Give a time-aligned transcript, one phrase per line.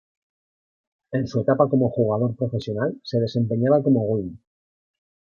[1.11, 4.33] En su etapa como jugador profesional se desempeñaba como wing.